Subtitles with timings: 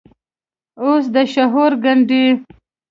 [0.81, 2.25] او د شور ګنډي